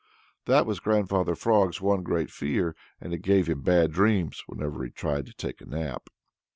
That 0.45 0.65
was 0.65 0.79
Grandfather 0.79 1.35
Frog's 1.35 1.79
one 1.79 2.01
great 2.01 2.31
fear, 2.31 2.75
and 2.99 3.13
it 3.13 3.19
gave 3.21 3.45
him 3.45 3.61
bad 3.61 3.91
dreams 3.91 4.41
whenever 4.47 4.83
he 4.83 4.89
tried 4.89 5.27
to 5.27 5.33
take 5.35 5.61
a 5.61 5.65
nap. 5.67 6.09